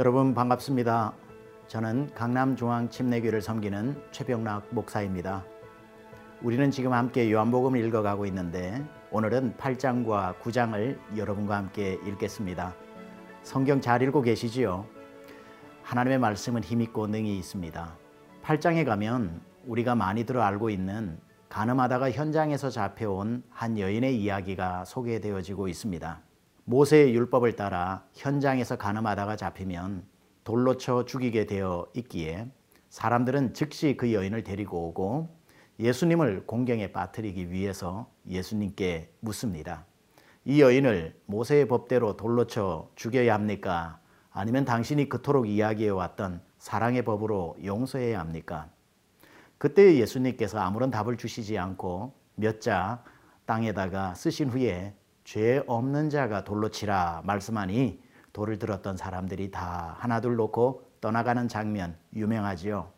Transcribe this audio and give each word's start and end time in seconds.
여러분 0.00 0.32
반갑습니다. 0.32 1.12
저는 1.66 2.14
강남중앙 2.14 2.88
침례교를 2.88 3.42
섬기는 3.42 4.02
최병락 4.12 4.68
목사입니다. 4.70 5.44
우리는 6.40 6.70
지금 6.70 6.94
함께 6.94 7.30
요한복음을 7.30 7.84
읽어가고 7.84 8.24
있는데 8.24 8.82
오늘은 9.10 9.58
8장과 9.58 10.38
9장을 10.38 10.98
여러분과 11.18 11.54
함께 11.54 12.00
읽겠습니다. 12.06 12.74
성경 13.42 13.82
잘 13.82 14.00
읽고 14.00 14.22
계시지요? 14.22 14.86
하나님의 15.82 16.18
말씀은 16.18 16.64
힘있고 16.64 17.06
능이 17.06 17.36
있습니다. 17.36 17.94
8장에 18.42 18.86
가면 18.86 19.42
우리가 19.66 19.96
많이들 19.96 20.40
알고 20.40 20.70
있는 20.70 21.20
가늠하다가 21.50 22.10
현장에서 22.12 22.70
잡혀온 22.70 23.42
한 23.50 23.78
여인의 23.78 24.18
이야기가 24.18 24.86
소개되어지고 24.86 25.68
있습니다. 25.68 26.22
모세의 26.70 27.16
율법을 27.16 27.56
따라 27.56 28.04
현장에서 28.14 28.76
가늠하다가 28.76 29.34
잡히면 29.34 30.06
돌로 30.44 30.76
쳐 30.76 31.04
죽이게 31.04 31.46
되어 31.46 31.88
있기에 31.94 32.48
사람들은 32.90 33.54
즉시 33.54 33.96
그 33.96 34.12
여인을 34.12 34.44
데리고 34.44 34.86
오고 34.86 35.36
예수님을 35.80 36.46
공경에 36.46 36.92
빠뜨리기 36.92 37.50
위해서 37.50 38.08
예수님께 38.28 39.12
묻습니다. 39.18 39.84
이 40.44 40.60
여인을 40.62 41.20
모세의 41.26 41.66
법대로 41.66 42.16
돌로 42.16 42.46
쳐 42.46 42.88
죽여야 42.94 43.34
합니까? 43.34 43.98
아니면 44.30 44.64
당신이 44.64 45.08
그토록 45.08 45.48
이야기해 45.48 45.88
왔던 45.90 46.40
사랑의 46.58 47.04
법으로 47.04 47.56
용서해야 47.64 48.20
합니까? 48.20 48.70
그때 49.58 49.96
예수님께서 49.96 50.60
아무런 50.60 50.92
답을 50.92 51.16
주시지 51.16 51.58
않고 51.58 52.14
몇 52.36 52.60
자 52.60 53.02
땅에다가 53.44 54.14
쓰신 54.14 54.50
후에 54.50 54.94
죄 55.30 55.62
없는 55.68 56.10
자가 56.10 56.42
돌로 56.42 56.70
치라 56.70 57.22
말씀하니 57.24 58.02
돌을 58.32 58.58
들었던 58.58 58.96
사람들이 58.96 59.52
다 59.52 59.94
하나둘 60.00 60.34
놓고 60.34 60.90
떠나가는 61.00 61.46
장면 61.46 61.96
유명하지요. 62.16 62.90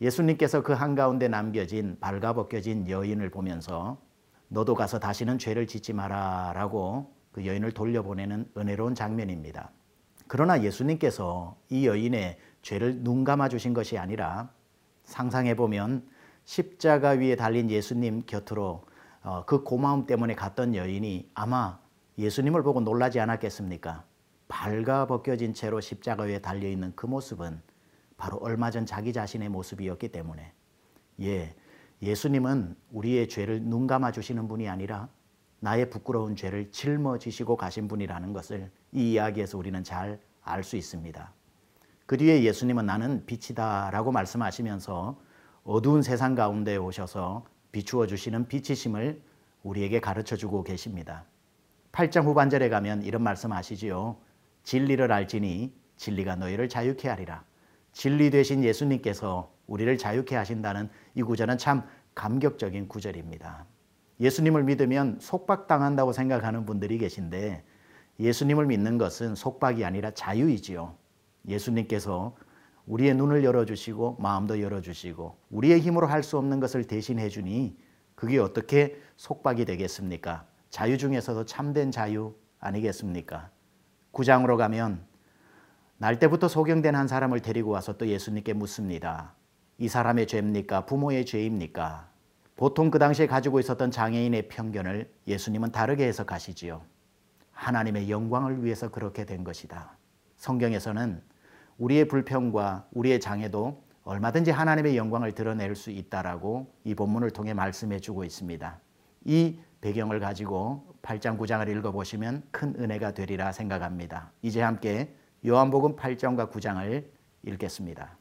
예수님께서 0.00 0.64
그 0.64 0.72
한가운데 0.72 1.28
남겨진 1.28 1.96
발가벗겨진 2.00 2.90
여인을 2.90 3.30
보면서 3.30 3.98
너도 4.48 4.74
가서 4.74 4.98
다시는 4.98 5.38
죄를 5.38 5.68
짓지 5.68 5.92
마라 5.92 6.54
라고 6.56 7.14
그 7.30 7.46
여인을 7.46 7.70
돌려보내는 7.70 8.50
은혜로운 8.56 8.96
장면입니다. 8.96 9.70
그러나 10.26 10.64
예수님께서 10.64 11.56
이 11.68 11.86
여인의 11.86 12.38
죄를 12.62 13.04
눈 13.04 13.22
감아 13.22 13.48
주신 13.48 13.74
것이 13.74 13.96
아니라 13.96 14.50
상상해 15.04 15.54
보면 15.54 16.04
십자가 16.44 17.10
위에 17.10 17.36
달린 17.36 17.70
예수님 17.70 18.24
곁으로 18.26 18.62
어, 18.70 18.89
그 19.46 19.62
고마움 19.62 20.06
때문에 20.06 20.34
갔던 20.34 20.74
여인이 20.74 21.30
아마 21.34 21.78
예수님을 22.18 22.62
보고 22.62 22.80
놀라지 22.80 23.20
않았겠습니까? 23.20 24.04
발가 24.48 25.06
벗겨진 25.06 25.54
채로 25.54 25.80
십자가 25.80 26.24
위에 26.24 26.40
달려 26.40 26.68
있는 26.68 26.92
그 26.96 27.06
모습은 27.06 27.62
바로 28.16 28.38
얼마 28.38 28.70
전 28.70 28.84
자기 28.84 29.12
자신의 29.12 29.48
모습이었기 29.48 30.08
때문에 30.08 30.52
예, 31.20 31.54
예수님은 32.02 32.76
우리의 32.90 33.28
죄를 33.28 33.62
눈 33.62 33.86
감아 33.86 34.12
주시는 34.12 34.48
분이 34.48 34.68
아니라 34.68 35.08
나의 35.60 35.90
부끄러운 35.90 36.34
죄를 36.34 36.70
짊어지시고 36.72 37.56
가신 37.56 37.86
분이라는 37.88 38.32
것을 38.32 38.70
이 38.92 39.12
이야기에서 39.12 39.58
우리는 39.58 39.84
잘 39.84 40.20
알 40.44 40.62
수 40.64 40.76
있습니다. 40.76 41.32
그 42.06 42.16
뒤에 42.16 42.42
예수님은 42.42 42.86
나는 42.86 43.24
빛이다라고 43.26 44.10
말씀하시면서 44.10 45.20
어두운 45.64 46.02
세상 46.02 46.34
가운데 46.34 46.76
오셔서 46.76 47.44
비추어 47.72 48.06
주시는 48.06 48.48
빛이심을 48.48 49.20
우리에게 49.62 50.00
가르쳐 50.00 50.36
주고 50.36 50.62
계십니다. 50.64 51.24
8장 51.92 52.24
후반절에 52.24 52.68
가면 52.68 53.02
이런 53.02 53.22
말씀 53.22 53.52
하시지요. 53.52 54.16
진리를 54.62 55.10
알지니 55.10 55.72
진리가 55.96 56.36
너희를 56.36 56.68
자유케 56.68 57.08
하리라. 57.08 57.44
진리 57.92 58.30
되신 58.30 58.64
예수님께서 58.64 59.52
우리를 59.66 59.98
자유케 59.98 60.36
하신다는 60.36 60.88
이 61.14 61.22
구절은 61.22 61.58
참 61.58 61.82
감격적인 62.14 62.88
구절입니다. 62.88 63.66
예수님을 64.20 64.64
믿으면 64.64 65.18
속박당한다고 65.20 66.12
생각하는 66.12 66.66
분들이 66.66 66.98
계신데 66.98 67.64
예수님을 68.18 68.66
믿는 68.66 68.98
것은 68.98 69.34
속박이 69.34 69.84
아니라 69.84 70.10
자유이지요. 70.10 70.94
예수님께서 71.48 72.36
우리의 72.86 73.14
눈을 73.14 73.44
열어주시고 73.44 74.16
마음도 74.20 74.60
열어주시고 74.60 75.38
우리의 75.50 75.80
힘으로 75.80 76.06
할 76.06 76.22
수 76.22 76.38
없는 76.38 76.60
것을 76.60 76.84
대신해 76.84 77.28
주니 77.28 77.76
그게 78.14 78.38
어떻게 78.38 79.00
속박이 79.16 79.64
되겠습니까? 79.64 80.46
자유 80.68 80.98
중에서도 80.98 81.44
참된 81.46 81.90
자유 81.90 82.34
아니겠습니까? 82.58 83.50
구장으로 84.10 84.56
가면 84.56 85.04
날 85.98 86.18
때부터 86.18 86.48
소경된 86.48 86.94
한 86.94 87.08
사람을 87.08 87.40
데리고 87.40 87.70
와서 87.70 87.96
또 87.96 88.06
예수님께 88.06 88.52
묻습니다. 88.54 89.34
이 89.78 89.88
사람의 89.88 90.26
죄입니까? 90.26 90.86
부모의 90.86 91.24
죄입니까? 91.26 92.10
보통 92.56 92.90
그 92.90 92.98
당시에 92.98 93.26
가지고 93.26 93.60
있었던 93.60 93.90
장애인의 93.90 94.48
편견을 94.48 95.10
예수님은 95.26 95.72
다르게 95.72 96.06
해석하시지요. 96.06 96.82
하나님의 97.52 98.10
영광을 98.10 98.64
위해서 98.64 98.90
그렇게 98.90 99.24
된 99.24 99.44
것이다. 99.44 99.96
성경에서는 100.36 101.22
우리의 101.80 102.06
불평과 102.08 102.86
우리의 102.92 103.20
장애도 103.20 103.82
얼마든지 104.04 104.50
하나님의 104.50 104.96
영광을 104.96 105.32
드러낼 105.32 105.74
수 105.74 105.90
있다라고 105.90 106.72
이 106.84 106.94
본문을 106.94 107.30
통해 107.30 107.54
말씀해 107.54 108.00
주고 108.00 108.24
있습니다. 108.24 108.80
이 109.24 109.58
배경을 109.80 110.20
가지고 110.20 110.94
8장 111.02 111.38
9장을 111.38 111.66
읽어 111.68 111.90
보시면 111.90 112.42
큰 112.50 112.74
은혜가 112.78 113.12
되리라 113.14 113.52
생각합니다. 113.52 114.30
이제 114.42 114.60
함께 114.60 115.14
요한복음 115.46 115.96
8장과 115.96 116.50
9장을 116.50 117.04
읽겠습니다. 117.46 118.18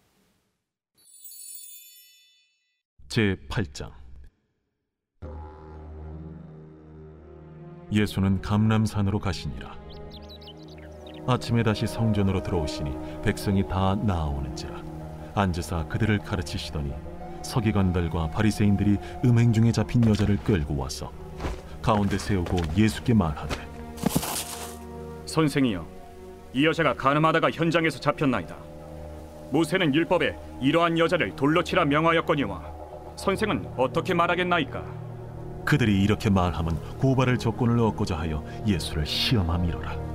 제 3.10 3.36
8장 3.50 3.92
예수는 7.92 8.42
감람산으로 8.42 9.20
가시니라 9.20 9.79
아침에 11.30 11.62
다시 11.62 11.86
성전으로 11.86 12.42
들어오시니 12.42 13.22
백성이 13.24 13.68
다 13.68 13.96
나아오는지라. 13.96 14.82
앉으사 15.36 15.86
그들을 15.88 16.18
가르치시더니 16.20 16.92
서기관들과 17.44 18.32
바리새인들이 18.32 18.98
음행 19.26 19.54
중에 19.54 19.72
잡힌 19.72 20.04
여자를 20.08 20.38
끌고 20.38 20.76
와서 20.76 21.12
가운데 21.82 22.18
세우고 22.18 22.58
예수께 22.76 23.14
말하되 23.14 23.56
선생이여 25.26 25.86
이 26.54 26.66
여자가 26.66 26.96
가늠하다가 26.96 27.52
현장에서 27.52 28.00
잡혔나이다. 28.00 28.56
모세는 29.52 29.94
율법에 29.94 30.36
이러한 30.62 30.98
여자를 30.98 31.36
돌로 31.36 31.64
치라 31.64 31.86
명하였거니와 31.86 32.64
선생은 33.16 33.74
어떻게 33.78 34.16
말하겠나이까? 34.16 34.84
그들이 35.64 36.02
이렇게 36.02 36.30
말하면 36.32 36.76
고발을 36.98 37.38
조건을 37.38 37.80
얻고자 37.80 38.18
하여 38.18 38.44
예수를 38.66 39.06
시험함이로라 39.06 40.09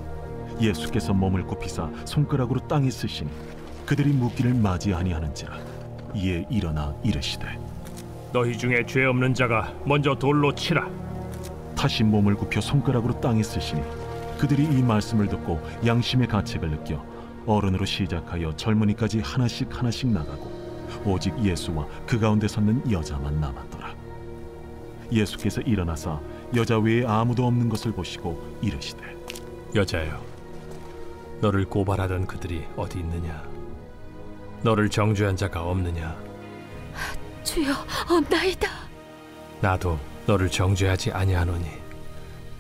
예수께서 0.61 1.13
몸을 1.13 1.45
굽히사 1.45 1.91
손가락으로 2.05 2.67
땅에 2.69 2.91
쓰시니 2.91 3.31
그들이 3.87 4.11
묻기를 4.11 4.55
맞이하니하는지라 4.55 5.59
이에 6.15 6.47
일어나 6.51 6.95
이르시되 7.03 7.47
너희 8.33 8.57
중에 8.57 8.85
죄 8.87 9.05
없는 9.05 9.35
자가 9.35 9.73
먼저 9.85 10.15
돌로 10.15 10.55
치라. 10.55 10.89
다시 11.77 12.03
몸을 12.03 12.35
굽혀 12.35 12.61
손가락으로 12.61 13.21
땅에 13.21 13.43
쓰시니 13.43 13.81
그들이 14.39 14.65
이 14.65 14.83
말씀을 14.83 15.29
듣고 15.29 15.61
양심의 15.85 16.29
가책을 16.29 16.71
느껴 16.71 17.05
어른으로 17.47 17.85
시작하여 17.85 18.57
젊은이까지 18.57 19.21
하나씩 19.21 19.69
하나씩 19.71 20.09
나가고 20.09 20.51
오직 21.05 21.39
예수와 21.45 21.87
그 22.07 22.19
가운데 22.19 22.49
섰는 22.49 22.91
여자만 22.91 23.41
남았더라 23.41 23.95
예수께서 25.13 25.61
일어나사 25.61 26.19
여자 26.57 26.79
외에 26.79 27.05
아무도 27.05 27.47
없는 27.47 27.69
것을 27.69 27.93
보시고 27.93 28.59
이르시되 28.63 29.15
여자여, 29.75 30.21
너를 31.41 31.65
고발하던 31.65 32.27
그들이 32.27 32.65
어디 32.77 32.99
있느냐? 33.01 33.43
너를 34.63 34.89
정죄한 34.89 35.37
자가 35.37 35.63
없느냐? 35.63 36.17
주여 37.43 37.73
없나이다 38.11 38.69
나도 39.61 39.99
너를 40.27 40.49
정죄하지 40.49 41.13
아니하노니 41.13 41.67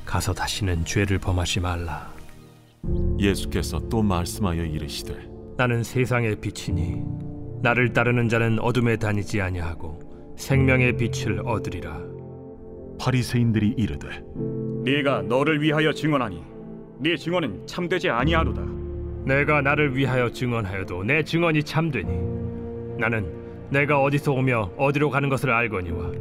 가서 0.04 0.34
다시는 0.34 0.84
죄를 0.84 1.18
범하지 1.18 1.60
말라. 1.60 2.12
예수께서 3.18 3.80
또 3.88 4.02
말씀하여 4.02 4.64
이르시되 4.64 5.28
나는 5.56 5.82
세상의 5.82 6.36
빛이니 6.40 7.02
나를 7.62 7.94
따르는 7.94 8.28
자는 8.28 8.58
어둠에 8.58 8.96
다니지 8.96 9.40
아니하고 9.40 10.34
생명의 10.36 10.96
빛을 10.96 11.40
얻으리라. 11.46 11.98
바리새인들이 13.00 13.74
이르되 13.78 14.22
네가 14.84 15.22
너를 15.22 15.62
위하여 15.62 15.92
증언하니 15.92 16.42
네 16.98 17.16
증언은 17.16 17.66
참되지 17.66 18.10
아니하로다 18.10 18.62
내가 19.24 19.60
나를 19.60 19.96
위하여 19.96 20.30
증언하여도 20.30 21.04
내 21.04 21.22
증언이 21.22 21.62
참되니 21.62 22.98
나는 22.98 23.32
내가 23.70 24.00
어디서 24.00 24.32
오며 24.32 24.70
어디로 24.76 25.10
가는 25.10 25.28
것을 25.28 25.50
알거니와 25.50 26.12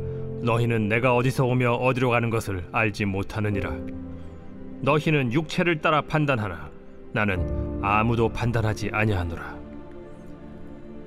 너희는 0.43 0.87
내가 0.87 1.15
어디서 1.15 1.45
오며 1.45 1.73
어디로 1.73 2.09
가는 2.09 2.29
것을 2.29 2.63
알지 2.71 3.05
못하느니라 3.05 3.71
너희는 4.81 5.31
육체를 5.31 5.79
따라 5.79 6.01
판단하나 6.01 6.69
나는 7.13 7.79
아무도 7.83 8.27
판단하지 8.27 8.89
아니하노라. 8.91 9.55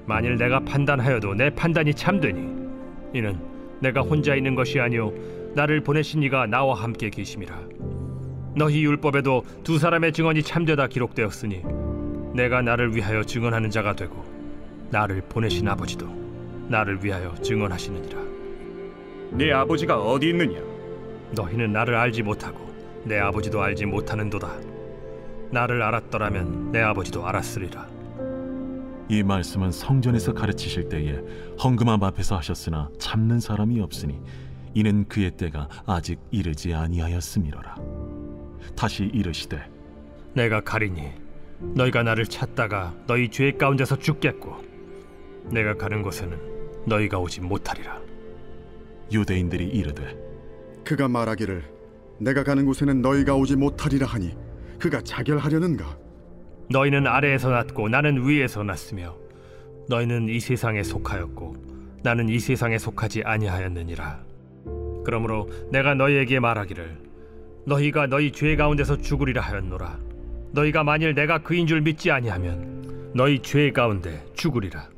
만일 0.06 0.36
내가 0.36 0.60
판단하여도 0.60 1.34
내 1.34 1.50
판단이 1.50 1.92
참되니 1.92 2.40
이는 3.12 3.38
내가 3.80 4.00
혼자 4.02 4.36
있는 4.36 4.54
것이 4.54 4.78
아니요 4.78 5.12
나를 5.54 5.80
보내신 5.80 6.22
이가 6.22 6.46
나와 6.46 6.74
함께 6.74 7.10
계심이라. 7.10 7.75
너희 8.56 8.82
율법에도 8.84 9.44
두 9.62 9.78
사람의 9.78 10.14
증언이 10.14 10.42
참되다 10.42 10.86
기록되었으니 10.86 11.62
내가 12.34 12.62
나를 12.62 12.96
위하여 12.96 13.22
증언하는 13.22 13.68
자가 13.70 13.94
되고 13.94 14.24
나를 14.90 15.20
보내신 15.28 15.68
아버지도 15.68 16.08
나를 16.68 17.04
위하여 17.04 17.34
증언하시느니라. 17.34 18.18
네 19.32 19.52
아버지가 19.52 20.00
어디 20.00 20.30
있느냐? 20.30 20.58
너희는 21.32 21.72
나를 21.72 21.96
알지 21.96 22.22
못하고 22.22 22.66
내 23.04 23.18
아버지도 23.18 23.60
알지 23.60 23.84
못하는도다. 23.84 24.50
나를 25.50 25.82
알았더라면 25.82 26.72
내 26.72 26.80
아버지도 26.80 27.26
알았으리라. 27.26 27.86
이 29.10 29.22
말씀은 29.22 29.70
성전에서 29.70 30.32
가르치실 30.32 30.88
때에 30.88 31.20
헌금함 31.62 32.02
앞에서 32.02 32.38
하셨으나 32.38 32.88
참는 32.98 33.38
사람이 33.38 33.80
없으니 33.80 34.18
이는 34.72 35.06
그의 35.08 35.32
때가 35.32 35.68
아직 35.86 36.18
이르지 36.30 36.74
아니하였음이로라 36.74 37.76
다시 38.76 39.04
이르시되 39.04 39.60
내가 40.34 40.60
가리니 40.60 41.12
너희가 41.60 42.02
나를 42.02 42.26
찾다가 42.26 42.94
너희 43.06 43.28
죄 43.30 43.52
가운데서 43.52 43.98
죽겠고 43.98 44.56
내가 45.50 45.74
가는 45.74 46.02
곳에는 46.02 46.38
너희가 46.86 47.18
오지 47.18 47.40
못하리라. 47.40 48.00
유대인들이 49.12 49.64
이르되 49.66 50.16
그가 50.84 51.08
말하기를 51.08 51.64
내가 52.18 52.42
가는 52.42 52.64
곳에는 52.64 53.02
너희가 53.02 53.34
오지 53.34 53.56
못하리라 53.56 54.06
하니 54.06 54.36
그가 54.78 55.00
자결하려는가 55.00 55.96
너희는 56.70 57.06
아래에서 57.06 57.50
났고 57.50 57.88
나는 57.88 58.26
위에서 58.26 58.62
났으며 58.62 59.16
너희는 59.88 60.28
이 60.28 60.40
세상에 60.40 60.82
속하였고 60.82 61.56
나는 62.02 62.28
이 62.28 62.38
세상에 62.38 62.78
속하지 62.78 63.22
아니하였느니라 63.24 64.24
그러므로 65.04 65.48
내가 65.70 65.94
너희에게 65.94 66.40
말하기를 66.40 67.05
너희가 67.66 68.06
너희 68.06 68.30
죄 68.30 68.54
가운데서 68.54 68.98
죽으리라 68.98 69.42
하였노라. 69.42 69.98
너희가 70.52 70.84
만일 70.84 71.14
내가 71.14 71.38
그인 71.38 71.66
줄 71.66 71.80
믿지 71.80 72.12
아니하면 72.12 73.10
너희 73.12 73.42
죄 73.42 73.72
가운데 73.72 74.24
죽으리라. 74.34 74.88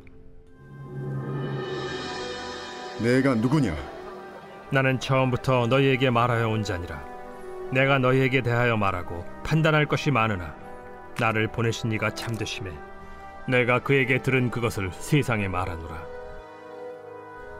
내가 3.03 3.35
누구냐? 3.35 3.75
나는 4.71 5.01
처음부터 5.01 5.67
너희에게 5.69 6.11
말하여 6.11 6.49
온 6.51 6.63
자니라. 6.63 7.03
내가 7.73 7.99
너희에게 7.99 8.43
대하여 8.43 8.77
말하고 8.77 9.25
판단할 9.45 9.87
것이 9.87 10.11
많으나 10.11 10.55
나를 11.19 11.49
보내신 11.49 11.91
이가 11.93 12.15
참되심에 12.15 12.71
내가 13.49 13.79
그에게 13.79 14.21
들은 14.21 14.51
그것을 14.51 14.91
세상에 14.93 15.49
말하노라. 15.49 16.07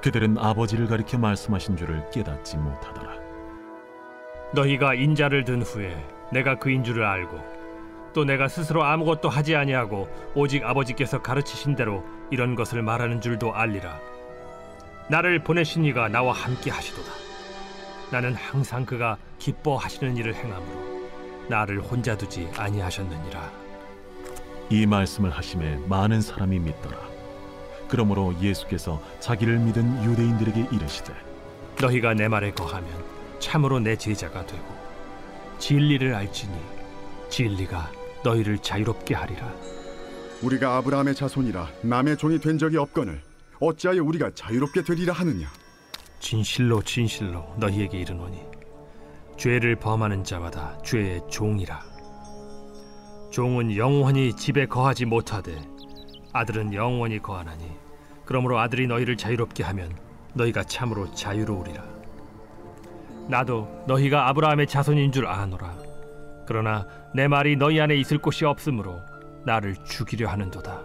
그들은 0.03 0.37
아버지를 0.39 0.87
가리켜 0.87 1.17
말씀하신 1.19 1.77
줄을 1.79 2.05
깨닫지 2.13 2.59
못하더라 2.59 3.28
너희가 4.53 4.95
인자를 4.95 5.45
든 5.45 5.63
후에 5.63 5.97
내가 6.33 6.59
그인 6.59 6.83
줄을 6.85 7.05
알고 7.05 7.39
또 8.15 8.25
내가 8.25 8.49
스스로 8.49 8.83
아무것도 8.85 9.29
하지 9.29 9.55
아니하고 9.55 10.09
오직 10.35 10.65
아버지께서 10.65 11.21
가르치신 11.21 11.77
대로 11.77 12.05
이런 12.31 12.55
것을 12.55 12.83
말하는 12.83 13.21
줄도 13.21 13.55
알리라. 13.55 13.99
나를 15.09 15.43
보내신 15.43 15.85
이가 15.85 16.09
나와 16.09 16.33
함께 16.33 16.71
하시도다. 16.71 17.13
나는 18.11 18.35
항상 18.35 18.85
그가 18.85 19.19
기뻐하시는 19.39 20.17
일을 20.17 20.35
행함으로 20.35 21.09
나를 21.49 21.81
혼자 21.81 22.17
두지 22.17 22.51
아니하셨느니라. 22.57 23.51
이 24.71 24.87
말씀을 24.87 25.31
하심에 25.31 25.79
많은 25.87 26.21
사람이 26.21 26.59
믿더라. 26.59 26.97
그러므로 27.89 28.35
예수께서 28.41 29.01
자기를 29.21 29.59
믿은 29.59 30.05
유대인들에게 30.05 30.69
이르시되 30.73 31.15
너희가 31.81 32.15
내 32.15 32.29
말에 32.29 32.51
거하면 32.51 33.18
참으로 33.39 33.81
내 33.81 33.97
제자가 33.97 34.45
되고 34.47 34.65
진리를 35.59 36.15
알지니 36.15 36.55
진리가 37.29 37.91
너희를 38.25 38.59
자유롭게 38.59 39.15
하리라. 39.15 39.53
우리가 40.43 40.77
아브라함의 40.77 41.15
자손이라 41.15 41.69
남의 41.83 42.17
종이 42.17 42.39
된 42.41 42.59
적이 42.59 42.79
없거늘 42.79 43.21
어찌하여 43.61 44.03
우리가 44.05 44.31
자유롭게 44.35 44.83
되리라 44.83 45.13
하느냐? 45.15 45.49
진실로 46.21 46.83
진실로 46.83 47.55
너희에게 47.59 47.99
이르노니 47.99 48.41
죄를 49.37 49.77
범하는 49.77 50.25
자마다 50.25 50.79
죄의 50.85 51.23
종이라. 51.31 51.81
종은 53.31 53.77
영원히 53.77 54.35
집에 54.35 54.67
거하지 54.67 55.05
못하되 55.05 55.57
아들은 56.33 56.73
영원히 56.75 57.19
거하나니 57.21 57.71
그러므로 58.25 58.59
아들이 58.59 58.87
너희를 58.87 59.17
자유롭게 59.17 59.63
하면 59.65 59.97
너희가 60.35 60.65
참으로 60.65 61.13
자유로우리라 61.15 61.98
나도 63.29 63.85
너희가 63.87 64.29
아브라함의 64.29 64.67
자손인 64.67 65.13
줄 65.13 65.27
아노라. 65.27 65.77
그러나 66.47 66.87
내 67.15 67.29
말이 67.29 67.57
너희 67.57 67.79
안에 67.81 67.95
있을 67.97 68.19
곳이 68.19 68.45
없으므로 68.45 69.01
나를 69.45 69.77
죽이려 69.85 70.29
하는도다. 70.29 70.81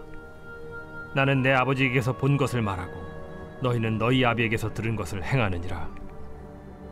나는 1.14 1.42
내 1.42 1.52
아버지에게서 1.52 2.16
본 2.16 2.36
것을 2.36 2.60
말하고 2.60 2.92
너희는 3.62 3.98
너희 3.98 4.24
아비에게서 4.24 4.74
들은 4.74 4.94
것을 4.94 5.22
행하느니라. 5.24 5.88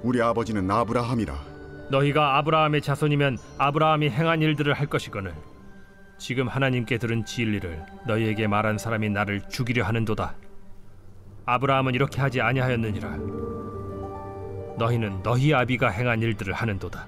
우리 0.03 0.23
아버지는 0.23 0.71
아브라함이라. 0.71 1.35
너희가 1.91 2.39
아브라함의 2.39 2.81
자손이면 2.81 3.37
아브라함이 3.59 4.09
행한 4.09 4.41
일들을 4.41 4.73
할 4.73 4.87
것이거늘 4.87 5.35
지금 6.17 6.49
하나님께 6.49 6.97
들은 6.99 7.25
진리를 7.27 7.85
너희에게 8.07 8.47
말한 8.47 8.79
사람이 8.79 9.11
나를 9.11 9.43
죽이려 9.51 9.85
하는도다. 9.85 10.35
아브라함은 11.45 11.95
이렇게 11.95 12.21
하지 12.21 12.41
아니하였느니라 12.41 13.19
너희는 14.79 15.23
너희 15.23 15.53
아비가 15.55 15.89
행한 15.89 16.21
일들을 16.23 16.53
하는도다. 16.53 17.07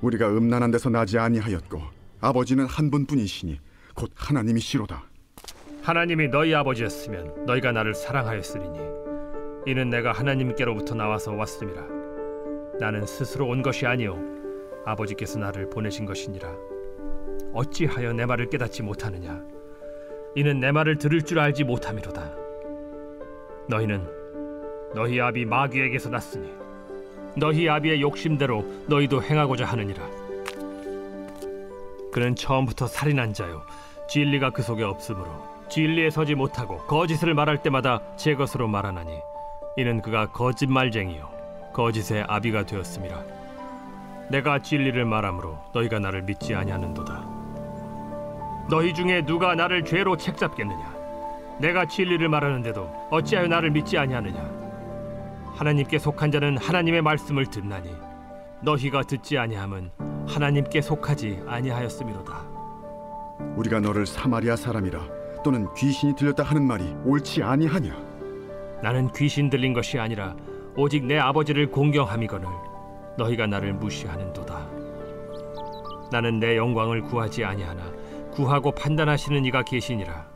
우리가 0.00 0.28
음란한 0.28 0.70
데서 0.70 0.90
나지 0.90 1.18
아니하였고 1.18 1.80
아버지는 2.20 2.66
한 2.66 2.90
분뿐이시니 2.90 3.60
곧 3.94 4.10
하나님이시로다. 4.14 5.04
하나님이 5.82 6.28
너희 6.28 6.54
아버지였으면 6.54 7.46
너희가 7.46 7.72
나를 7.72 7.94
사랑하였으리니 7.94 8.78
이는 9.66 9.90
내가 9.90 10.12
하나님께로부터 10.12 10.94
나와서 10.94 11.32
왔음이라. 11.32 11.82
나는 12.80 13.06
스스로 13.06 13.48
온 13.48 13.62
것이 13.62 13.86
아니요 13.86 14.18
아버지께서 14.84 15.38
나를 15.38 15.70
보내신 15.70 16.04
것이니라. 16.04 16.48
어찌하여 17.52 18.12
내 18.12 18.26
말을 18.26 18.48
깨닫지 18.48 18.82
못하느냐? 18.82 19.40
이는 20.34 20.58
내 20.60 20.72
말을 20.72 20.96
들을 20.98 21.22
줄 21.22 21.38
알지 21.38 21.64
못함이로다. 21.64 22.34
너희는 23.68 24.08
너희 24.94 25.20
아비 25.20 25.44
마귀에게서 25.44 26.08
났으니 26.10 26.61
너희 27.34 27.68
아비의 27.68 28.02
욕심대로 28.02 28.64
너희도 28.88 29.22
행하고자 29.22 29.64
하느니라. 29.64 30.04
그는 32.12 32.34
처음부터 32.34 32.86
살인한 32.86 33.32
자요. 33.32 33.62
진리가 34.08 34.50
그 34.50 34.62
속에 34.62 34.82
없으므로 34.82 35.26
진리에 35.70 36.10
서지 36.10 36.34
못하고 36.34 36.78
거짓을 36.86 37.32
말할 37.32 37.62
때마다 37.62 38.02
제 38.16 38.34
것으로 38.34 38.68
말하나니 38.68 39.18
이는 39.78 40.02
그가 40.02 40.30
거짓말쟁이요. 40.30 41.30
거짓의 41.72 42.26
아비가 42.28 42.66
되었음이라 42.66 43.24
내가 44.28 44.58
진리를 44.58 45.02
말함으로 45.06 45.58
너희가 45.72 45.98
나를 45.98 46.22
믿지 46.22 46.54
아니하는도다. 46.54 47.24
너희 48.68 48.92
중에 48.92 49.24
누가 49.24 49.54
나를 49.54 49.84
죄로 49.84 50.16
책잡겠느냐? 50.18 50.94
내가 51.58 51.86
진리를 51.86 52.28
말하는데도 52.28 53.08
어찌하여 53.10 53.46
나를 53.46 53.70
믿지 53.70 53.96
아니하느냐 53.96 54.61
하나님께 55.54 55.98
속한 55.98 56.30
자는 56.32 56.56
하나님의 56.56 57.02
말씀을 57.02 57.46
듣나니 57.46 57.90
너희가 58.62 59.02
듣지 59.02 59.38
아니함은 59.38 59.90
하나님께 60.26 60.80
속하지 60.80 61.42
아니하였음이로다. 61.46 62.46
우리가 63.56 63.80
너를 63.80 64.06
사마리아 64.06 64.56
사람이라 64.56 65.00
또는 65.44 65.72
귀신이 65.74 66.14
들렸다 66.14 66.42
하는 66.42 66.66
말이 66.66 66.84
옳지 67.04 67.42
아니하냐? 67.42 67.92
나는 68.82 69.10
귀신 69.12 69.50
들린 69.50 69.72
것이 69.72 69.98
아니라 69.98 70.36
오직 70.76 71.04
내 71.04 71.18
아버지를 71.18 71.70
공경함이거늘 71.70 72.48
너희가 73.18 73.46
나를 73.46 73.74
무시하는도다. 73.74 74.68
나는 76.10 76.38
내 76.40 76.56
영광을 76.56 77.02
구하지 77.02 77.44
아니하나 77.44 77.82
구하고 78.32 78.72
판단하시는 78.72 79.44
이가 79.44 79.62
계시니라. 79.62 80.26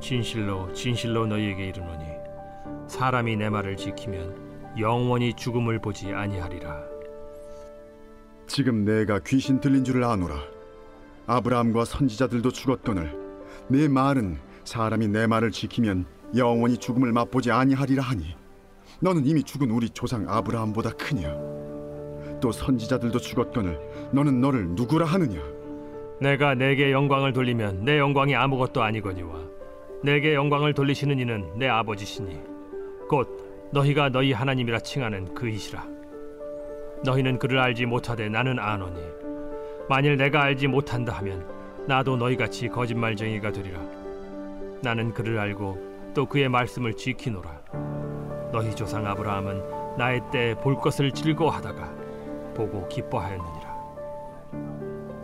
진실로 0.00 0.72
진실로 0.72 1.26
너희에게 1.26 1.66
이르노니 1.68 1.99
사람이 3.00 3.34
내 3.36 3.48
말을 3.48 3.78
지키면 3.78 4.76
영원히 4.78 5.32
죽음을 5.32 5.78
보지 5.78 6.12
아니하리라. 6.12 6.84
지금 8.46 8.84
내가 8.84 9.20
귀신 9.20 9.58
들린 9.58 9.84
줄을 9.84 10.04
아노라. 10.04 10.36
아브라함과 11.26 11.86
선지자들도 11.86 12.50
죽었거늘 12.50 13.18
내 13.68 13.88
말은 13.88 14.36
사람이 14.64 15.08
내 15.08 15.26
말을 15.26 15.50
지키면 15.50 16.04
영원히 16.36 16.76
죽음을 16.76 17.10
맛보지 17.10 17.50
아니하리라 17.50 18.02
하니 18.02 18.36
너는 19.00 19.24
이미 19.24 19.44
죽은 19.44 19.70
우리 19.70 19.88
조상 19.88 20.28
아브라함보다 20.28 20.90
크냐? 20.90 21.30
또 22.42 22.52
선지자들도 22.52 23.18
죽었거늘 23.18 23.80
너는 24.12 24.42
너를 24.42 24.68
누구라 24.72 25.06
하느냐? 25.06 25.40
내가 26.20 26.54
내게 26.54 26.92
영광을 26.92 27.32
돌리면 27.32 27.82
내 27.82 27.98
영광이 27.98 28.34
아무것도 28.34 28.82
아니거니와 28.82 29.40
내게 30.04 30.34
영광을 30.34 30.74
돌리시는 30.74 31.18
이는 31.18 31.50
내 31.56 31.66
아버지시니 31.66 32.49
곧 33.10 33.26
너희가 33.72 34.08
너희 34.10 34.32
하나님이라 34.32 34.78
칭하는 34.78 35.34
그이시라. 35.34 35.84
너희는 37.04 37.40
그를 37.40 37.58
알지 37.58 37.84
못하되 37.84 38.28
나는 38.28 38.60
아노니. 38.60 39.00
만일 39.88 40.16
내가 40.16 40.44
알지 40.44 40.68
못한다 40.68 41.14
하면 41.14 41.44
나도 41.88 42.16
너희같이 42.16 42.68
거짓말쟁이가 42.68 43.50
되리라. 43.50 43.80
나는 44.80 45.12
그를 45.12 45.40
알고 45.40 46.12
또 46.14 46.24
그의 46.24 46.48
말씀을 46.48 46.94
지키노라. 46.94 47.50
너희 48.52 48.76
조상 48.76 49.04
아브라함은 49.04 49.96
나의 49.98 50.20
때볼 50.30 50.76
것을 50.76 51.10
즐거워하다가 51.10 51.92
보고 52.54 52.86
기뻐하였느니라. 52.86 53.76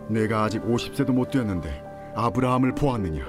내가 0.09 0.43
아직 0.43 0.61
50세도 0.61 1.13
못 1.13 1.31
되었는데 1.31 2.11
아브라함을 2.17 2.75
보았느냐? 2.75 3.25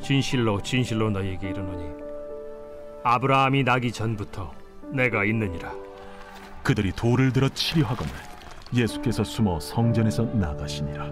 진실로 0.00 0.60
진실로 0.60 1.08
너희에게 1.10 1.50
이르노니 1.50 2.01
아브라함이 3.04 3.64
나기 3.64 3.90
전부터 3.90 4.52
내가 4.92 5.24
있느니라. 5.24 5.74
그들이 6.62 6.92
돌을 6.92 7.32
들어 7.32 7.48
치려 7.48 7.86
하거늘 7.86 8.12
예수께서 8.72 9.24
숨어 9.24 9.58
성전에서 9.58 10.24
나가시니라. 10.24 11.10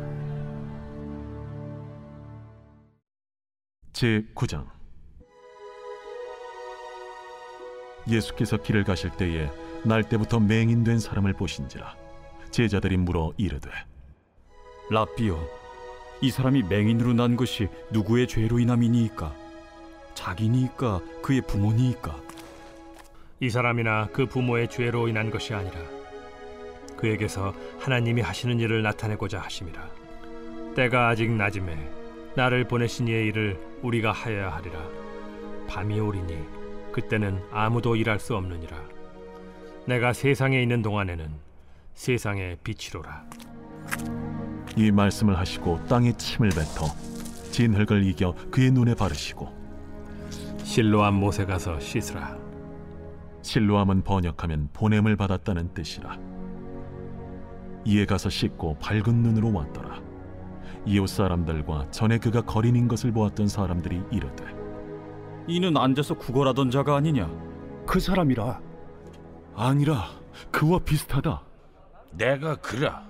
제 3.92 4.25
9장. 4.35 4.66
예수께서 8.09 8.56
길을 8.56 8.85
가실 8.85 9.11
때에 9.11 9.50
날 9.85 10.04
때부터 10.04 10.40
맹인된 10.40 11.00
사람을 11.00 11.32
보신지라. 11.35 11.97
제자들이 12.50 12.97
물어 12.97 13.32
이르되 13.37 13.70
라삐요, 14.90 15.38
이 16.20 16.30
사람이 16.30 16.64
맹인으로 16.64 17.12
난 17.12 17.37
것이 17.37 17.68
누구의 17.92 18.26
죄로 18.26 18.59
인함이니이까? 18.59 19.39
자기니이까 20.14 21.00
그의 21.22 21.40
부모니이까? 21.42 22.16
이 23.40 23.48
사람이나 23.48 24.08
그 24.12 24.26
부모의 24.26 24.68
죄로 24.68 25.08
인한 25.08 25.30
것이 25.30 25.54
아니라 25.54 25.78
그에게서 26.96 27.54
하나님이 27.78 28.20
하시는 28.20 28.60
일을 28.60 28.82
나타내고자 28.82 29.40
하심이라. 29.40 29.88
때가 30.76 31.08
아직 31.08 31.30
낮음에 31.30 31.76
나를 32.36 32.64
보내신 32.64 33.08
이의 33.08 33.26
일을 33.28 33.58
우리가 33.82 34.12
하여야 34.12 34.50
하리라. 34.50 34.86
밤이 35.66 35.98
오리니 35.98 36.36
그때는 36.92 37.42
아무도 37.50 37.96
일할 37.96 38.20
수 38.20 38.36
없느니라. 38.36 38.76
내가 39.86 40.12
세상에 40.12 40.60
있는 40.62 40.82
동안에는 40.82 41.28
세상의 41.94 42.58
빛이로라. 42.62 43.24
이 44.76 44.90
말씀을 44.90 45.38
하시고 45.38 45.86
땅에 45.86 46.12
침을 46.16 46.50
뱉어 46.50 46.86
진흙을 47.50 48.04
이겨 48.04 48.34
그의 48.50 48.70
눈에 48.70 48.94
바르시고 48.94 49.59
실로암 50.70 51.14
못에 51.14 51.46
가서 51.46 51.80
씻으라. 51.80 52.38
실로함은 53.42 54.04
번역하면 54.04 54.68
보냄을 54.72 55.16
받았다는 55.16 55.74
뜻이라. 55.74 56.16
이에 57.84 58.06
가서 58.06 58.30
씻고 58.30 58.78
밝은 58.78 59.02
눈으로 59.16 59.52
왔더라. 59.52 60.00
이웃 60.86 61.08
사람들과 61.08 61.90
전에 61.90 62.18
그가 62.18 62.42
거린인 62.42 62.86
것을 62.86 63.10
보았던 63.10 63.48
사람들이 63.48 64.00
이르되 64.12 64.44
이는 65.48 65.76
앉아서 65.76 66.14
구걸하던 66.14 66.70
자가 66.70 66.94
아니냐? 66.94 67.28
그 67.84 67.98
사람이라. 67.98 68.60
아니라 69.56 70.04
그와 70.52 70.78
비슷하다. 70.78 71.42
내가 72.12 72.54
그라. 72.54 73.08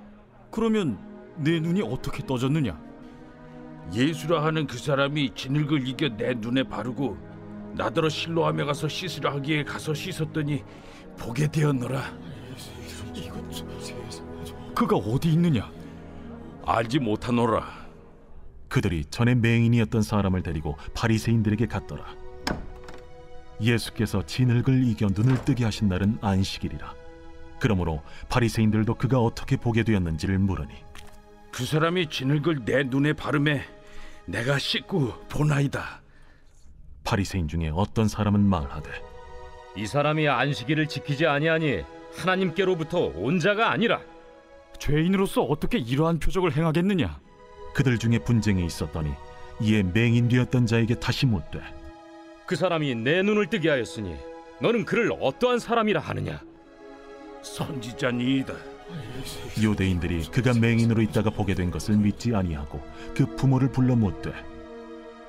그러면 0.50 0.98
내 1.36 1.60
눈이 1.60 1.82
어떻게 1.82 2.24
떠졌느냐? 2.24 2.80
예수라 3.92 4.44
하는 4.44 4.66
그 4.66 4.78
사람이 4.78 5.34
진흙을 5.34 5.86
이겨 5.86 6.08
내 6.08 6.32
눈에 6.32 6.62
바르고 6.62 7.28
나더러 7.74 8.08
실로함에 8.08 8.64
가서 8.64 8.88
씻으라 8.88 9.34
하기에 9.34 9.64
가서 9.64 9.94
씻었더니 9.94 10.62
보게 11.18 11.46
되었노라. 11.46 12.02
그가 14.74 14.96
어디 14.96 15.32
있느냐? 15.32 15.70
알지 16.64 16.98
못하노라. 16.98 17.80
그들이 18.68 19.04
전에 19.06 19.34
맹인이었던 19.34 20.02
사람을 20.02 20.42
데리고 20.42 20.76
바리새인들에게 20.94 21.66
갔더라. 21.66 22.04
예수께서 23.60 24.24
진흙을 24.24 24.84
이겨 24.84 25.08
눈을 25.14 25.44
뜨게 25.44 25.64
하신 25.64 25.88
날은 25.88 26.18
안식일이라. 26.20 26.94
그러므로 27.58 28.02
바리새인들도 28.28 28.94
그가 28.94 29.20
어떻게 29.20 29.56
보게 29.56 29.82
되었는지를 29.82 30.38
물으니. 30.38 30.72
그 31.52 31.66
사람이 31.66 32.08
진흙을 32.08 32.64
내 32.64 32.84
눈에 32.84 33.12
바르매 33.12 33.62
내가 34.24 34.58
씻고 34.58 35.26
보나이다 35.28 36.00
바리새인 37.10 37.48
중에 37.48 37.72
어떤 37.74 38.06
사람은 38.06 38.38
말하되 38.40 38.88
이 39.74 39.84
사람이 39.84 40.28
안식일을 40.28 40.86
지키지 40.86 41.26
아니하니 41.26 41.82
하나님께로부터 42.14 43.06
온 43.16 43.40
자가 43.40 43.72
아니라 43.72 44.00
죄인으로서 44.78 45.42
어떻게 45.42 45.78
이러한 45.78 46.20
표적을 46.20 46.56
행하겠느냐? 46.56 47.20
그들 47.74 47.98
중에 47.98 48.18
분쟁이 48.20 48.64
있었더니 48.64 49.10
이에 49.60 49.82
맹인 49.82 50.28
되었던 50.28 50.66
자에게 50.66 50.94
다시 50.94 51.26
묻되 51.26 51.60
그 52.46 52.54
사람이 52.54 52.94
내 52.94 53.22
눈을 53.22 53.48
뜨게 53.48 53.70
하였으니 53.70 54.14
너는 54.60 54.84
그를 54.84 55.10
어떠한 55.20 55.58
사람이라 55.58 56.00
하느냐 56.00 56.40
선지자니이다 57.42 58.54
유대인들이 59.60 60.26
그가 60.30 60.54
맹인으로 60.54 61.02
있다가 61.02 61.30
보게 61.30 61.54
된 61.54 61.72
것을 61.72 61.96
믿지 61.96 62.34
아니하고 62.36 62.80
그 63.16 63.26
부모를 63.34 63.72
불러 63.72 63.96
묻되 63.96 64.32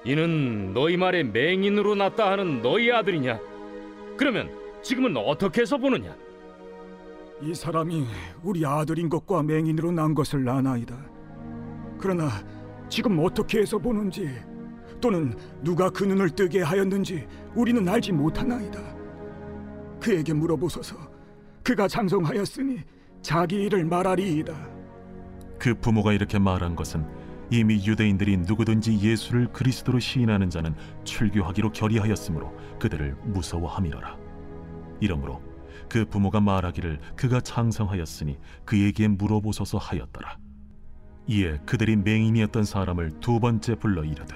이는 0.03 0.73
너희 0.73 0.97
말에 0.97 1.23
맹인으로 1.23 1.95
났다 1.95 2.31
하는 2.31 2.61
너희 2.61 2.91
아들이냐 2.91 3.39
그러면 4.17 4.49
지금은 4.81 5.15
어떻게 5.17 5.61
해서 5.61 5.77
보느냐 5.77 6.15
이 7.41 7.53
사람이 7.53 8.05
우리 8.43 8.65
아들인 8.65 9.09
것과 9.09 9.41
맹인으로 9.41 9.91
난 9.91 10.13
것을 10.13 10.47
아나이다. 10.47 10.95
그러나 11.99 12.29
지금 12.87 13.17
어떻게 13.19 13.59
해서 13.59 13.79
보는지 13.79 14.29
또는 14.99 15.35
누가 15.63 15.89
그 15.89 16.03
눈을 16.03 16.29
뜨게 16.29 16.61
하였는지 16.61 17.25
우리는 17.55 17.87
알지 17.87 18.11
못하나이다. 18.11 18.79
그에게 19.99 20.33
물어보소서. 20.33 20.95
그가 21.63 21.87
장성하였으니 21.87 22.81
자기 23.21 23.63
일을 23.63 23.85
말하리이다. 23.85 24.53
그 25.57 25.73
부모가 25.75 26.13
이렇게 26.13 26.37
말한 26.37 26.75
것은 26.75 27.05
이미 27.51 27.85
유대인들이 27.85 28.37
누구든지 28.37 28.97
예수를 29.01 29.47
그리스도로 29.51 29.99
시인하는 29.99 30.49
자는 30.49 30.73
출교하기로 31.03 31.73
결의하였으므로 31.73 32.57
그들을 32.79 33.15
무서워함이로라. 33.25 34.17
이러므로 35.01 35.41
그 35.89 36.05
부모가 36.05 36.39
말하기를 36.39 36.99
그가 37.17 37.41
창성하였으니 37.41 38.37
그에게 38.63 39.09
물어보소서 39.09 39.77
하였더라. 39.77 40.37
이에 41.27 41.57
그들이 41.65 41.97
맹인이었던 41.97 42.63
사람을 42.63 43.19
두 43.19 43.39
번째 43.39 43.75
불러 43.75 44.03
이르되 44.03 44.35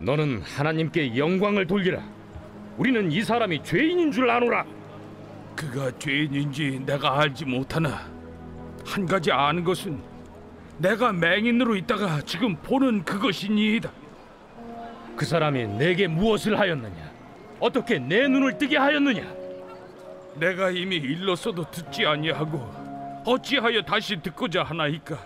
너는 0.00 0.42
하나님께 0.42 1.16
영광을 1.16 1.66
돌리라 1.66 2.02
우리는 2.76 3.10
이 3.10 3.22
사람이 3.22 3.62
죄인인 3.62 4.12
줄 4.12 4.28
아노라 4.28 4.66
그가 5.56 5.96
죄인인지 5.98 6.82
내가 6.84 7.20
알지 7.20 7.46
못하나 7.46 8.10
한 8.84 9.06
가지 9.06 9.32
아는 9.32 9.64
것은 9.64 10.11
내가 10.82 11.12
맹인으로 11.12 11.76
있다가 11.76 12.20
지금 12.22 12.56
보는 12.56 13.04
그것이니이다. 13.04 13.88
그 15.16 15.24
사람이 15.24 15.68
내게 15.78 16.08
무엇을 16.08 16.58
하였느냐? 16.58 17.12
어떻게 17.60 18.00
내 18.00 18.26
눈을 18.26 18.58
뜨게 18.58 18.76
하였느냐? 18.76 19.22
내가 20.34 20.70
이미 20.70 20.96
일렀어도 20.96 21.70
듣지 21.70 22.04
아니하고 22.04 23.22
어찌하여 23.24 23.82
다시 23.82 24.20
듣고자 24.20 24.64
하나이까? 24.64 25.16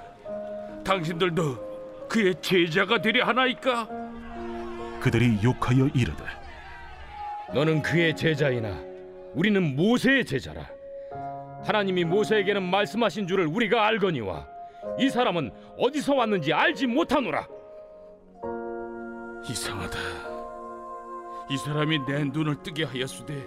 당신들도 0.84 2.06
그의 2.06 2.34
제자가 2.42 3.00
되려 3.00 3.25
하나이까? 3.25 3.88
그들이 5.00 5.38
욕하여 5.42 5.88
이르되 5.94 6.22
너는 7.54 7.80
그의 7.80 8.14
제자이나 8.14 8.76
우리는 9.32 9.75
모세의 9.75 10.26
제자라. 10.26 10.66
하나님이 11.64 12.04
모세에게는 12.04 12.62
말씀하신 12.62 13.26
줄을 13.26 13.46
우리가 13.46 13.86
알거니와 13.86 14.55
이 14.99 15.09
사람은 15.09 15.52
어디서 15.78 16.14
왔는지 16.14 16.52
알지 16.52 16.87
못하노라. 16.87 17.47
이상하다. 19.49 19.99
이 21.50 21.56
사람이 21.56 22.00
내 22.06 22.25
눈을 22.25 22.56
뜨게 22.62 22.85
하였으되 22.85 23.47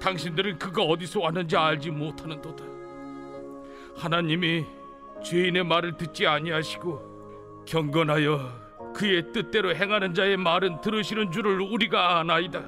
당신들은 0.00 0.58
그가 0.58 0.82
어디서 0.82 1.20
왔는지 1.20 1.56
알지 1.56 1.90
못하는도다. 1.90 2.64
하나님이 3.96 4.64
죄인의 5.22 5.64
말을 5.64 5.96
듣지 5.96 6.26
아니하시고 6.26 7.64
경건하여 7.66 8.68
그의 8.94 9.32
뜻대로 9.32 9.74
행하는 9.74 10.14
자의 10.14 10.36
말은 10.36 10.80
들으시는 10.80 11.32
줄을 11.32 11.60
우리가 11.60 12.18
아나이다. 12.20 12.64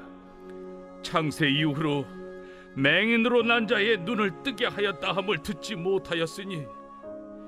창세 1.01 1.47
이후로 1.49 2.05
맹인으로 2.75 3.43
난 3.43 3.67
자의 3.67 3.97
눈을 3.97 4.43
뜨게 4.43 4.67
하였다 4.67 5.13
함을 5.13 5.39
듣지 5.39 5.75
못하였으니 5.75 6.65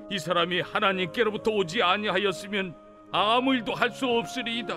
이 0.09 0.19
사람이 0.19 0.61
하나님께로부터 0.61 1.51
오지 1.51 1.81
아니하였으면 1.81 2.75
아무 3.11 3.53
일도 3.55 3.73
할 3.73 3.91
수 3.91 4.07
없으리이다. 4.07 4.75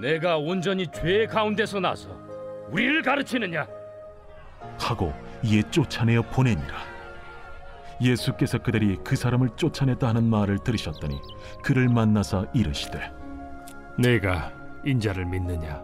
내가 0.00 0.36
온전히 0.36 0.86
죄 0.88 1.26
가운데서 1.26 1.80
나서 1.80 2.08
우리를 2.70 3.02
가르치느냐? 3.02 3.66
하고 4.78 5.12
이에 5.42 5.62
쫓아내어 5.70 6.22
보내니라. 6.22 6.74
예수께서 8.00 8.58
그들이 8.58 8.98
그 9.02 9.16
사람을 9.16 9.50
쫓아냈다 9.56 10.06
하는 10.06 10.24
말을 10.24 10.58
들으셨더니 10.58 11.18
그를 11.62 11.88
만나사 11.88 12.44
이르시되 12.52 13.10
내가 13.98 14.52
인자를 14.84 15.24
믿느냐? 15.24 15.82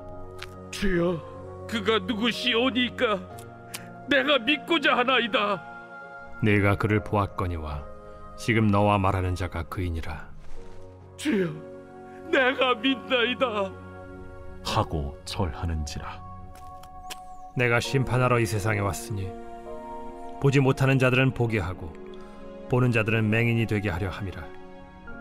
주여, 0.71 1.67
그가 1.69 1.99
누구시오니까 2.01 3.19
내가 4.09 4.39
믿고자 4.39 4.97
하나이다. 4.97 5.63
내가 6.43 6.75
그를 6.77 7.03
보았거니와 7.03 7.83
지금 8.45 8.67
너와 8.67 8.99
말하는 8.99 9.37
자가 9.37 9.63
그이니라. 9.69 10.29
주여, 11.17 11.49
내가 12.29 12.75
믿나이다. 12.75 13.71
하고 14.65 15.17
절하는지라. 15.25 16.21
내가 17.57 17.79
심판하러 17.79 18.41
이 18.41 18.47
세상에 18.47 18.81
왔으니 18.81 19.31
보지 20.41 20.59
못하는 20.59 20.99
자들은 20.99 21.35
보게 21.35 21.61
하고 21.61 21.93
보는 22.69 22.91
자들은 22.91 23.31
맹인이 23.31 23.65
되게 23.67 23.91
하려 23.91 24.09
함이라. 24.11 24.43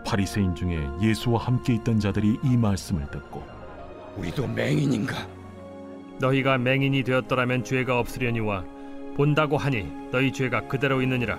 바리새인 0.04 0.56
중에 0.56 0.84
예수와 1.00 1.44
함께 1.44 1.74
있던 1.74 2.00
자들이 2.00 2.40
이 2.42 2.56
말씀을 2.56 3.08
듣고 3.08 3.44
우리도 4.16 4.48
맹인인가? 4.48 5.28
너희가 6.18 6.58
맹인이 6.58 7.04
되었더라면 7.04 7.62
죄가 7.62 8.00
없으려니와 8.00 8.64
본다고 9.16 9.58
하니 9.58 9.88
너희 10.10 10.32
죄가 10.32 10.66
그대로 10.66 11.00
있느니라. 11.02 11.38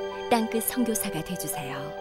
땅끝 0.31 0.63
선교사가 0.63 1.21
되주세요. 1.25 2.00